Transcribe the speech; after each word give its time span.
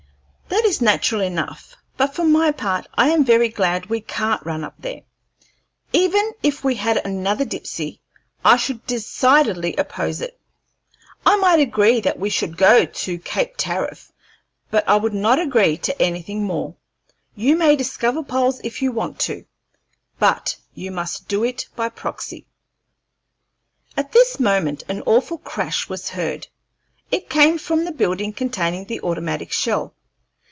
That 0.49 0.65
is 0.65 0.81
natural 0.81 1.21
enough. 1.21 1.75
But, 1.97 2.13
for 2.15 2.23
my 2.25 2.51
part, 2.51 2.85
I 2.95 3.09
am 3.09 3.23
very 3.25 3.47
glad 3.49 3.85
we 3.87 3.99
can't 4.01 4.45
run 4.45 4.63
up 4.63 4.75
there. 4.79 5.01
Even 5.91 6.31
if 6.43 6.63
we 6.63 6.75
had 6.75 6.97
another 7.05 7.43
Dipsey 7.45 7.99
I 8.45 8.55
should 8.57 8.85
decidedly 8.85 9.75
oppose 9.77 10.21
it. 10.21 10.39
I 11.25 11.35
might 11.37 11.59
agree 11.59 11.99
that 12.01 12.19
we 12.19 12.29
should 12.29 12.55
go 12.57 12.85
to 12.85 13.19
Cape 13.19 13.53
Tariff, 13.57 14.11
but 14.69 14.87
I 14.87 14.95
would 14.97 15.13
not 15.13 15.39
agree 15.39 15.77
to 15.79 16.01
anything 16.01 16.43
more. 16.45 16.75
You 17.35 17.55
may 17.57 17.75
discover 17.75 18.23
poles 18.23 18.59
if 18.63 18.81
you 18.81 18.91
want 18.93 19.19
to, 19.21 19.45
but 20.19 20.55
you 20.73 20.89
must 20.91 21.27
do 21.27 21.43
it 21.43 21.67
by 21.75 21.89
proxy." 21.89 22.45
At 23.97 24.11
this 24.13 24.39
moment 24.39 24.83
an 24.89 25.01
awful 25.05 25.37
crash 25.39 25.87
was 25.89 26.09
heard. 26.09 26.47
It 27.09 27.29
came 27.29 27.57
from 27.57 27.83
the 27.85 27.91
building 27.93 28.31
containing 28.31 28.85
the 28.85 29.01
automatic 29.01 29.51
shell. 29.51 29.95